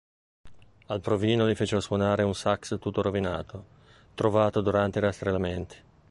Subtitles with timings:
[0.87, 3.65] Al provino gli fecero suonare un sax tutto rovinato,
[4.15, 5.75] trovato durante i rastrellamenti.